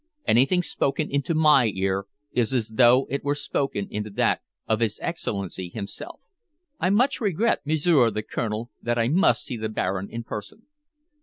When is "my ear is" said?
1.35-2.55